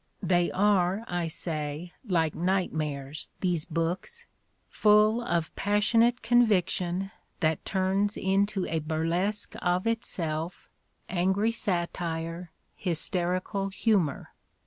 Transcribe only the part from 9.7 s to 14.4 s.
itself, angry satire, hysterical humor.